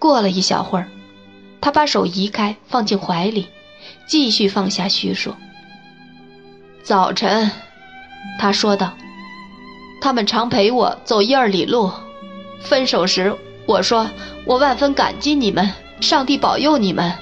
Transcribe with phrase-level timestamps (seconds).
[0.00, 0.88] 过了一小会儿，
[1.60, 3.46] 他把手移开，放进怀里，
[4.06, 5.34] 继续放下叙述。
[6.82, 7.50] 早晨，
[8.38, 8.94] 他说道
[10.00, 11.92] ：“他们常陪我走一二里路。
[12.62, 13.36] 分手时，
[13.66, 14.08] 我说
[14.46, 17.12] 我万分感激你们，上帝保佑你们。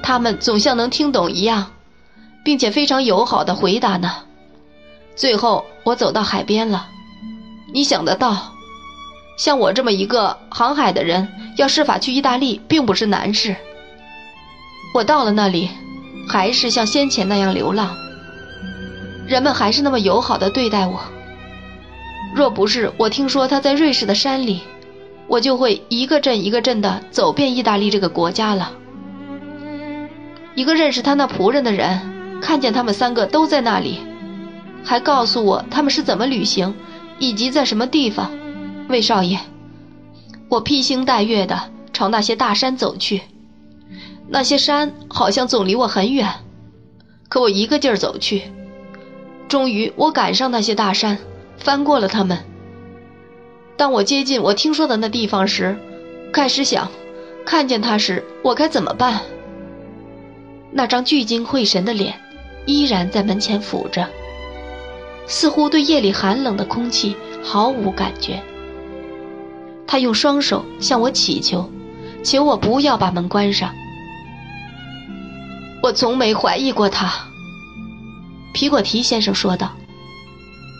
[0.00, 1.72] 他们总像能听懂一样，
[2.44, 4.14] 并且非常友好的回答呢。
[5.16, 6.86] 最后，我走到海边了。
[7.74, 8.54] 你想得到，
[9.36, 13.54] 像我这么一个航海的人，要设法去意大利，并不是难事。
[14.94, 15.68] 我到了那里，
[16.28, 17.94] 还是像先前那样流浪。”
[19.28, 21.00] 人们还是那么友好的对待我。
[22.34, 24.62] 若不是我听说他在瑞士的山里，
[25.26, 28.72] 我就会一个镇一个镇的走遍意大利这个国家了。
[30.54, 33.98] 一个认识他那仆人的人看见他们三个都在那里，
[34.84, 36.74] 还告诉我他们是怎么旅行，
[37.18, 38.30] 以及在什么地方。
[38.88, 39.38] 魏少爷，
[40.48, 43.22] 我披星戴月的朝那些大山走去，
[44.28, 46.26] 那些山好像总离我很远，
[47.28, 48.42] 可我一个劲儿走去。
[49.48, 51.18] 终于，我赶上那些大山，
[51.58, 52.38] 翻过了它们。
[53.76, 55.76] 当我接近我听说的那地方时，
[56.32, 56.90] 开始想，
[57.44, 59.20] 看见他时我该怎么办。
[60.70, 62.14] 那张聚精会神的脸，
[62.66, 64.06] 依然在门前俯着，
[65.26, 68.42] 似乎对夜里寒冷的空气毫无感觉。
[69.88, 71.68] 他用双手向我祈求，
[72.22, 73.74] 求我不要把门关上。
[75.82, 77.10] 我从没怀疑过他。
[78.52, 79.72] 皮果提先生说道：“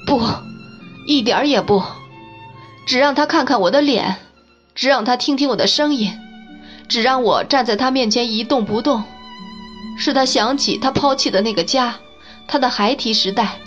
[0.07, 0.21] 不，
[1.07, 1.83] 一点儿也不，
[2.87, 4.17] 只让他看看我的脸，
[4.75, 6.13] 只让他听听我的声音，
[6.89, 9.05] 只让我站在他面前一动不动，
[9.97, 11.97] 使他想起他抛弃的那个家，
[12.47, 13.59] 他的孩提时代。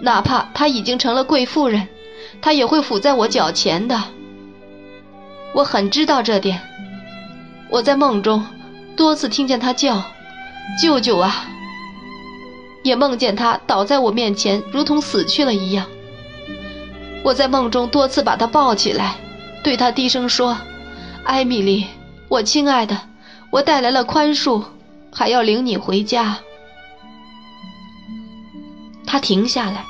[0.00, 1.88] 哪怕他已经成了贵妇人，
[2.40, 4.00] 他也会伏在我脚前的。
[5.54, 6.60] 我很知道这点。
[7.68, 8.46] 我在梦中
[8.96, 10.02] 多次听见他叫
[10.82, 11.46] ：‘舅舅啊！’”
[12.84, 15.86] 也梦见他倒在我面前，如同死去了一样。
[17.22, 19.16] 我在梦中多次把他抱起来，
[19.62, 20.56] 对他低声说
[21.24, 21.86] ：“艾米丽，
[22.28, 22.98] 我亲爱的，
[23.50, 24.64] 我带来了宽恕，
[25.12, 26.38] 还要领你回家。”
[29.04, 29.84] 他停下来，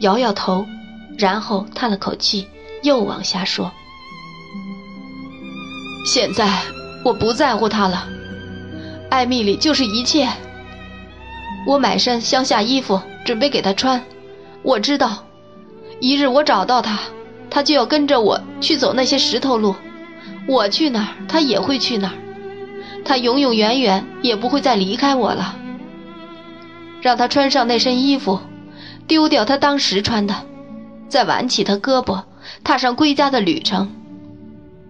[0.00, 0.66] 摇摇头，
[1.18, 2.48] 然后叹了口气，
[2.82, 3.70] 又往下说
[6.06, 6.48] ：“现在
[7.04, 8.06] 我不在乎他了，
[9.10, 10.28] 艾米丽就是一切。”
[11.66, 14.02] 我买身乡下衣服，准备给他穿。
[14.62, 15.24] 我知道，
[16.00, 16.98] 一日我找到他，
[17.50, 19.74] 他就要跟着我去走那些石头路。
[20.48, 22.14] 我去哪儿，他也会去哪儿。
[23.04, 25.56] 他永永远远也不会再离开我了。
[27.02, 28.40] 让他穿上那身衣服，
[29.06, 30.34] 丢掉他当时穿的，
[31.08, 32.22] 再挽起他胳膊，
[32.64, 33.94] 踏上归家的旅程。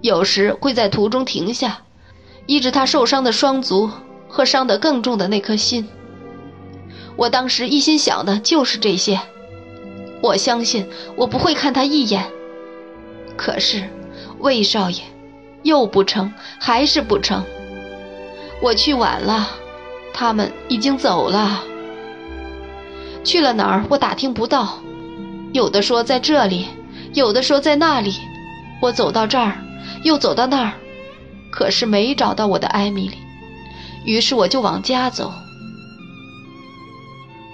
[0.01, 1.83] 有时会在途中停下，
[2.47, 3.91] 医治他受伤的双足
[4.29, 5.89] 和伤得更重的那颗心。
[7.17, 9.21] 我当时一心想的就是这些，
[10.23, 12.25] 我相信我不会看他一眼。
[13.37, 13.89] 可是，
[14.39, 15.03] 魏少爷，
[15.63, 17.45] 又不成，还是不成。
[18.63, 19.49] 我去晚了，
[20.15, 21.63] 他们已经走了。
[23.23, 23.85] 去了哪儿？
[23.91, 24.79] 我打听不到。
[25.53, 26.69] 有的说在这里，
[27.15, 28.15] 有的说在那里。
[28.81, 29.59] 我走到这儿，
[30.05, 30.73] 又走到那儿，
[31.53, 33.19] 可是没找到我的艾米丽。
[34.07, 35.33] 于是我就往家走。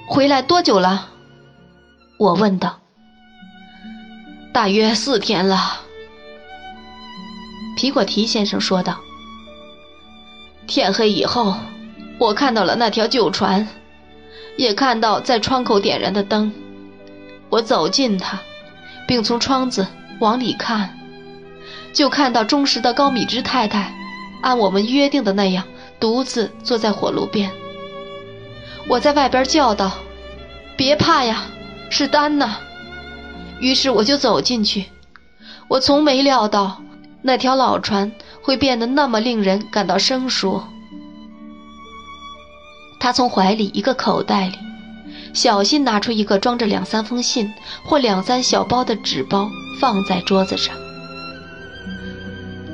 [0.06, 1.08] 回来多久了？
[2.16, 2.78] 我问道。
[4.52, 5.80] 大约四天了。
[7.76, 8.98] 皮果提先生说道。
[10.68, 11.56] 天黑以后，
[12.18, 13.66] 我看到了那条旧船，
[14.56, 16.52] 也看到在窗口点燃的灯。
[17.50, 18.40] 我走近它，
[19.06, 19.86] 并从窗子
[20.20, 20.98] 往里看，
[21.92, 23.94] 就看到忠实的高米芝太太，
[24.42, 25.64] 按我们约定的那样，
[26.00, 27.50] 独自坐在火炉边。
[28.88, 29.92] 我在外边叫道
[30.76, 31.44] ：“别怕呀，
[31.90, 32.58] 是丹呐。”
[33.60, 34.86] 于是我就走进去。
[35.68, 36.82] 我从没料到
[37.22, 40.62] 那条老船会变得那么令人感到生疏。
[43.00, 44.58] 他从怀里一个口袋里，
[45.36, 47.52] 小心拿出一个装着两三封信
[47.84, 50.74] 或两三小包的纸包，放在桌子上。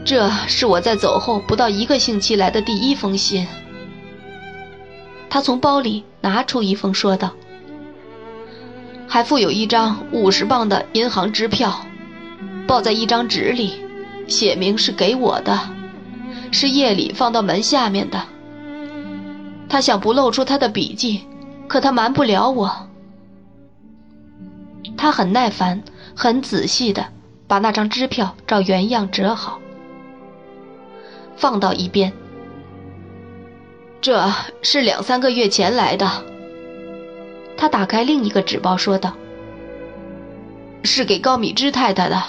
[0.04, 3.48] 这是我在走后不到一个星期来的第一封信。
[5.28, 7.32] 他从包里拿出一封，说道
[9.08, 11.84] ：“还附有一张五十磅的银行支票，
[12.68, 13.72] 包在一张纸里，
[14.28, 15.58] 写明是给我的，
[16.52, 18.22] 是夜里放到门下面的。
[19.68, 21.24] 他想不露出他的笔迹，
[21.72, 22.70] 可他瞒不了我。
[24.94, 25.82] 他很耐烦、
[26.14, 27.02] 很仔细地
[27.48, 29.58] 把那张支票照原样折好，
[31.34, 32.12] 放到一边。
[34.02, 34.30] 这
[34.60, 36.06] 是两三个月前来的。
[37.56, 39.14] 他打开另一个纸包，说道
[40.84, 42.22] ：“是给高米芝太太的。”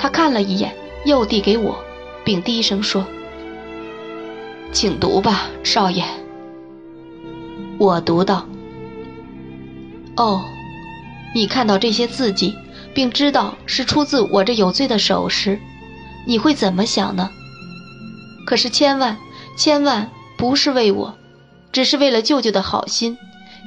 [0.00, 0.74] 他看了一眼，
[1.04, 1.78] 又递给我，
[2.24, 3.04] 并低声说
[4.72, 6.02] ：“请读吧，少爷。”
[7.80, 8.46] 我读道
[10.16, 10.44] ：“哦，
[11.34, 12.54] 你看到这些字迹，
[12.94, 15.58] 并知道是出自我这有罪的手时，
[16.26, 17.30] 你会怎么想呢？
[18.46, 19.16] 可是千万
[19.56, 20.08] 千万。”
[20.40, 21.14] 不是为我，
[21.70, 23.18] 只是为了舅舅的好心，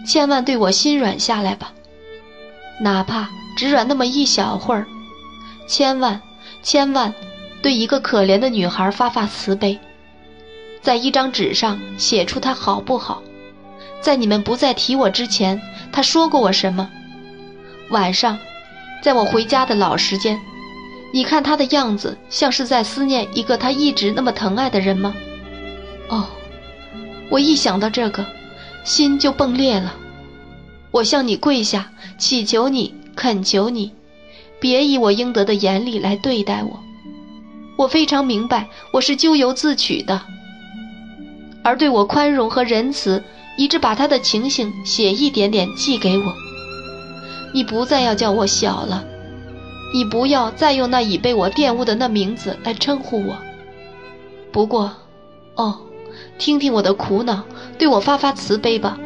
[0.07, 1.71] 千万对我心软下来吧，
[2.81, 4.87] 哪怕只软那么一小会儿，
[5.67, 6.19] 千万
[6.63, 7.13] 千万
[7.61, 9.79] 对一个可怜的女孩发发慈悲，
[10.81, 13.21] 在一张纸上写出她好不好？
[14.03, 16.89] 在你们不再提我之前，他说过我什么？
[17.89, 18.37] 晚上，
[19.01, 20.37] 在我回家的老时间，
[21.13, 25.15] 你看他的样子，像是在思念一个他一直那么疼爱的人吗？
[26.09, 26.27] 哦。
[27.29, 28.25] 我一想到这个，
[28.83, 29.95] 心就崩裂了。
[30.91, 33.93] 我向你跪下，祈求你，恳求你，
[34.59, 36.79] 别以我应得的严厉来对待我。
[37.77, 40.21] 我非常明白，我是咎由自取的。
[41.63, 43.23] 而对我宽容和仁慈，
[43.57, 46.33] 以致把他的情形写一点点寄给我。
[47.53, 49.03] 你不再要叫我小了，
[49.93, 53.37] 你不要再用那已被我玷污的那名字来称呼我。
[54.51, 54.91] 不过，
[55.55, 55.79] 哦。
[56.37, 57.43] 听听我的苦恼，
[57.77, 58.97] 对我发发慈悲吧。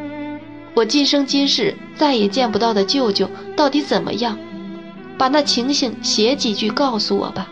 [0.73, 4.37] 我今生今世再也见不到的舅舅到底怎么样？
[5.17, 7.49] 把那情形写几句告诉我吧，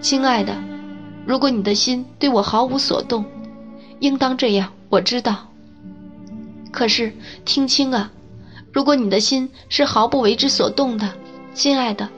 [0.00, 0.54] 亲爱的。
[1.26, 3.24] 如果你的心对我毫无所动，
[4.00, 5.49] 应当这样，我知道。
[6.72, 7.12] 可是
[7.44, 8.10] 听清啊，
[8.72, 11.12] 如果你的心是毫不为之所动的，
[11.54, 12.08] 亲爱的，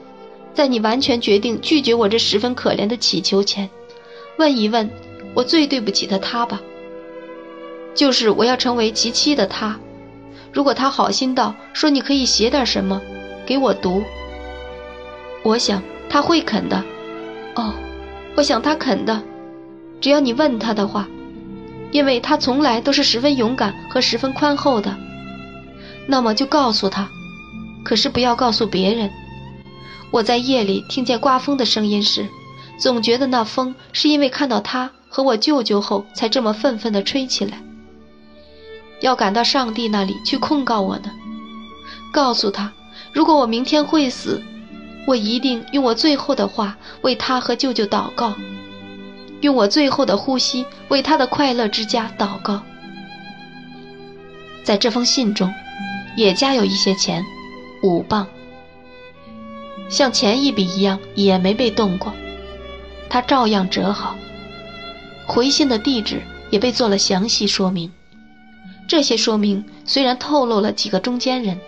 [0.53, 3.69] 在你完全决定拒绝我这十分可怜的祈求前，
[4.37, 4.89] 问一问。
[5.35, 6.61] 我最对不起的他吧，
[7.95, 9.79] 就是我要成为其妻的他。
[10.51, 13.01] 如果他好心到说你可以写点什么
[13.43, 14.03] 给我读，
[15.41, 16.83] 我想他会肯的。
[17.55, 17.73] 哦，
[18.35, 19.23] 我想他肯的，
[19.99, 21.07] 只要你问他的话，
[21.93, 24.97] 因为他从来都是十分勇敢和十分宽厚的。
[26.07, 27.07] 那么就告诉他，
[27.85, 29.09] 可是不要告诉别人。
[30.11, 32.27] 我在夜里听见刮风的声音时，
[32.77, 34.91] 总觉得那风是因为看到他。
[35.07, 37.61] 和我舅舅后，才这么愤愤地吹起来。
[38.99, 41.11] 要赶到上帝那里去控告我呢？
[42.11, 42.73] 告诉他，
[43.13, 44.41] 如果我明天会死，
[45.05, 48.33] 我一定用我最后的话为他和舅舅祷告，
[49.43, 52.61] 用我最后的呼吸为他的快乐之家祷告。
[54.63, 55.53] 在这封信中，
[56.15, 57.25] 也加有一些钱，
[57.83, 58.25] 五磅，
[59.89, 62.13] 像前一笔一样，也没被动过，
[63.09, 64.15] 他照样折好。
[65.27, 67.91] 回信的地址也被做了详细说明，
[68.87, 71.59] 这些说明虽然透露了几个中间人，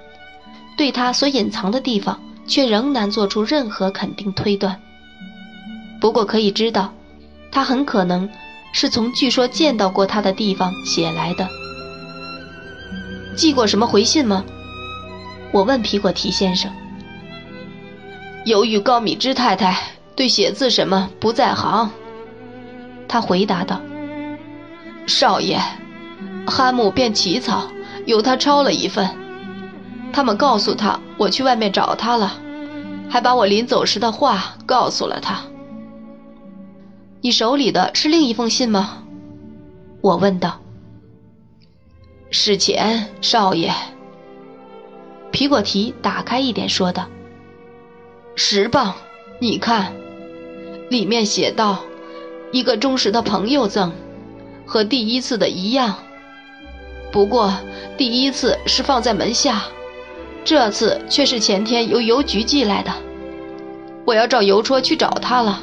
[0.77, 2.17] 对他所隐藏的地方
[2.47, 4.79] 却仍难做出任何肯定推断。
[5.99, 6.93] 不过可以知道，
[7.55, 8.29] 他很可能
[8.73, 11.47] 是从据说见到过他的地方写来的。
[13.37, 14.43] 寄过什么回信吗？
[15.53, 16.69] 我问皮果提先生。
[18.43, 19.73] 由于高米芝太太
[20.17, 21.89] 对写字什么不在行。
[23.07, 23.79] 他回答道
[25.07, 25.57] ：“少爷，
[26.45, 27.69] 哈姆便起草，
[28.05, 29.09] 由他抄了一份。
[30.11, 32.33] 他们告诉他我去外面找他了，
[33.09, 35.39] 还把我临走时的话告诉了他。
[37.25, 39.03] 你手里的是另一封信吗？”
[39.99, 40.61] 我问道。
[42.29, 43.73] “是钱，少爷。”
[45.33, 47.07] 皮果提打开一点说道
[48.37, 48.93] ：“十磅，
[49.39, 49.91] 你看，
[50.91, 51.79] 里面写道。”
[52.53, 53.91] 一个忠实的朋友赠，
[54.63, 55.95] 和第一次的一样，
[57.11, 57.51] 不过
[57.97, 59.63] 第一次是放在门下，
[60.43, 62.93] 这次却是前天由邮局寄来的。
[64.05, 65.59] 我要找邮戳去找他了。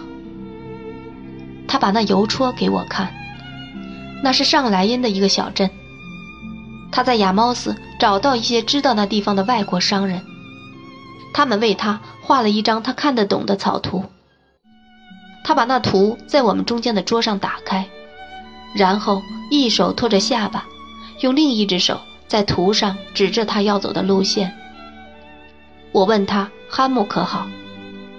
[1.73, 3.15] 他把那邮戳给我看，
[4.23, 5.71] 那是上莱茵的一个小镇。
[6.91, 10.21] 他在亚猫斯找到一些知道那地方的外国商人，
[11.33, 14.05] 他们为他画了一张他看得懂的草图。
[15.45, 17.89] 他把那图在我们中间的桌上打开，
[18.75, 20.67] 然后一手托着下巴，
[21.21, 21.99] 用另一只手
[22.29, 24.55] 在图上指着他要走的路线。
[25.91, 27.47] 我问他哈木可好，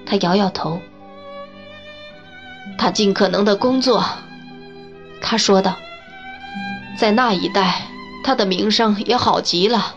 [0.07, 0.81] 他摇摇头。
[2.77, 4.03] 他尽可能的工作，
[5.21, 5.77] 他说道，
[6.97, 7.87] 在那一带，
[8.23, 9.95] 他的名声也好极了，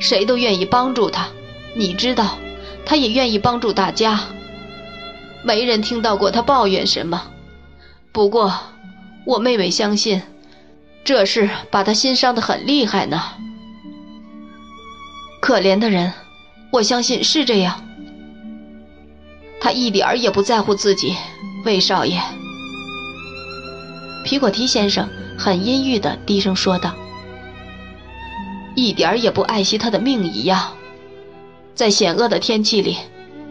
[0.00, 1.28] 谁都愿意帮助他。
[1.74, 2.38] 你知道，
[2.84, 4.20] 他也愿意帮助大家。
[5.44, 7.22] 没人听到过他抱怨什么。
[8.12, 8.52] 不过，
[9.24, 10.22] 我妹妹相信，
[11.04, 13.22] 这事把他心伤的很厉害呢。
[15.40, 16.12] 可怜的人，
[16.72, 17.84] 我相信是这样。
[19.60, 21.14] 他一点儿也不在乎自己，
[21.66, 22.22] 魏少爷。
[24.24, 26.94] 皮果提先生很阴郁的低声说道
[28.76, 30.72] ：“一点儿也不爱惜他的命一样，
[31.74, 32.96] 在险恶的天气里，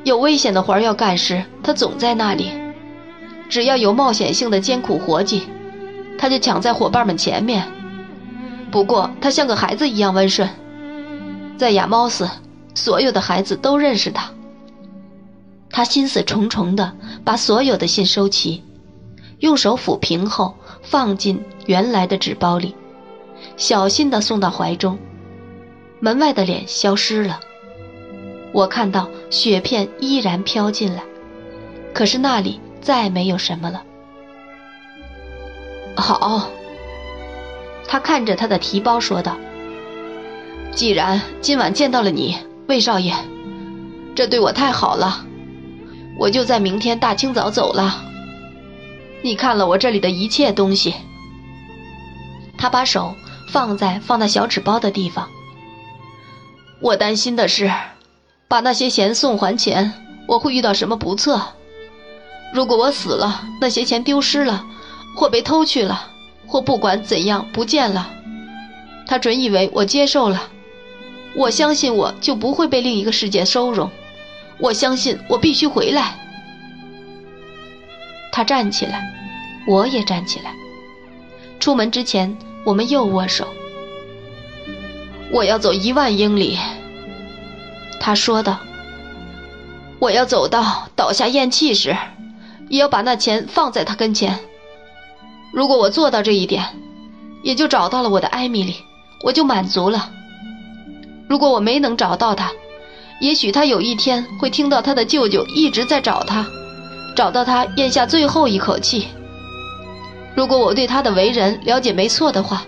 [0.05, 2.49] 有危险的活儿要干时，他总在那里。
[3.49, 5.43] 只要有冒险性的艰苦活计，
[6.17, 7.67] 他就抢在伙伴们前面。
[8.71, 10.49] 不过他像个孩子一样温顺，
[11.57, 12.29] 在亚猫斯，
[12.73, 14.31] 所有的孩子都认识他。”
[15.75, 16.93] 他心思重重的
[17.25, 18.63] 把所有的信收齐，
[19.39, 22.73] 用手抚平后放进原来的纸包里，
[23.57, 24.97] 小心的送到怀中。
[25.99, 27.41] 门外的脸消失了，
[28.53, 31.03] 我看到雪片依然飘进来，
[31.93, 33.83] 可是那里再没有什么了。
[35.97, 36.49] 好，
[37.85, 39.35] 他看着他的提包说道
[40.71, 42.37] ：“既然今晚见到了你，
[42.69, 43.13] 魏少爷，
[44.15, 45.25] 这对我太好了。”
[46.17, 48.03] 我就在明天大清早走了。
[49.21, 50.93] 你看了我这里的一切东西。
[52.57, 53.15] 他把手
[53.49, 55.27] 放在放那小纸包的地方。
[56.81, 57.71] 我担心的是，
[58.47, 59.93] 把那些钱送还前，
[60.27, 61.41] 我会遇到什么不测。
[62.53, 64.65] 如果我死了，那些钱丢失了，
[65.17, 66.07] 或被偷去了，
[66.47, 68.09] 或不管怎样不见了，
[69.07, 70.49] 他准以为我接受了。
[71.35, 73.91] 我相信我就不会被另一个世界收容。
[74.59, 76.15] 我相信我必须回来。
[78.31, 79.03] 他站起来，
[79.67, 80.53] 我也站起来。
[81.59, 83.47] 出门之前，我们又握手。
[85.31, 86.57] 我要走一万英里，
[87.99, 88.59] 他说道。
[89.97, 91.95] 我要走到倒下咽气时，
[92.67, 94.37] 也要把那钱放在他跟前。
[95.53, 96.65] 如果我做到这一点，
[97.41, 98.75] 也就找到了我的艾米丽，
[99.23, 100.11] 我就满足了。
[101.29, 102.51] 如果我没能找到他，
[103.19, 106.45] 也许他有一天会听到他的舅舅一直在找他，
[107.15, 109.07] 找到他咽下最后一口气。
[110.35, 112.63] 如果我对他的为人了解没错的话，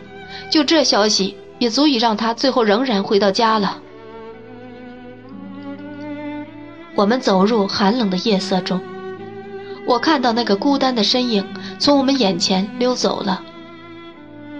[0.49, 3.77] 就这消息也足以让他最后仍然回到家了。
[6.95, 8.79] 我们走入寒冷的夜色中，
[9.85, 11.45] 我看到那个孤单的身影
[11.77, 13.41] 从我们眼前溜走了。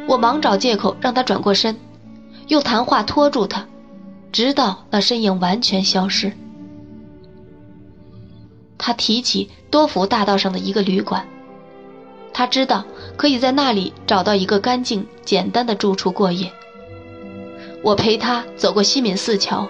[0.06, 1.76] 我忙找借口让他转过身，
[2.50, 3.66] 用谈话拖住他。
[4.38, 6.32] 直到那身影完全消失，
[8.78, 11.28] 他提起多福大道上的一个旅馆，
[12.32, 16.52] 他知道可以在那里找到一个干净简单的住处过夜。
[17.82, 19.68] 我陪他走过西敏寺桥，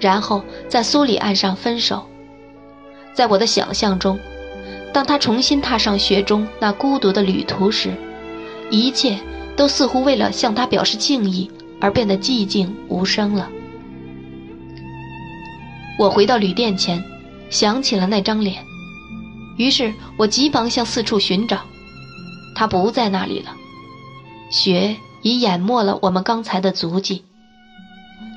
[0.00, 2.04] 然后在苏里岸上分手。
[3.12, 4.18] 在我的想象中，
[4.92, 7.94] 当他重新踏上雪中那孤独的旅途时，
[8.72, 9.16] 一切
[9.54, 11.48] 都似乎为了向他表示敬意
[11.80, 13.48] 而变得寂静无声了。
[15.96, 17.02] 我回到旅店前，
[17.50, 18.64] 想起了那张脸，
[19.56, 21.60] 于是我急忙向四处寻找，
[22.54, 23.54] 他不在那里了，
[24.50, 27.24] 雪已淹没了我们刚才的足迹，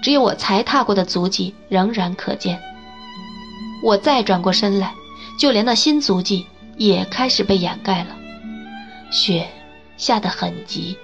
[0.03, 2.61] 只有我才踏过的足迹仍然可见。
[3.83, 4.93] 我再转过身来，
[5.39, 6.45] 就连那新足迹
[6.77, 8.15] 也开始被掩盖了，
[9.09, 9.47] 雪
[9.97, 10.95] 下得很急。